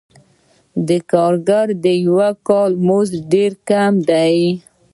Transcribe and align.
د 0.87 0.89
کارګر 1.11 1.67
د 1.83 1.85
یوه 2.05 2.29
کال 2.47 2.71
مزد 2.87 3.15
ډېر 3.33 3.51
کم 3.69 3.93
دی 4.09 4.37